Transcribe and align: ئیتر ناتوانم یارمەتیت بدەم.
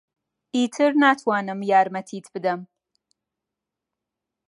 ئیتر 0.55 0.91
ناتوانم 1.01 1.59
یارمەتیت 1.71 2.25
بدەم. 2.33 2.59